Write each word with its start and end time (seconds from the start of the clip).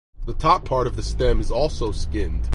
The 0.25 0.33
top 0.33 0.65
part 0.65 0.87
of 0.87 0.95
the 0.95 1.03
stem 1.03 1.39
is 1.39 1.51
also 1.51 1.91
skinned. 1.91 2.49